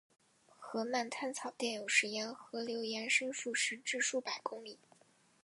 [0.47, 4.79] 河漫滩草甸有时沿河流延伸数十至数百公里。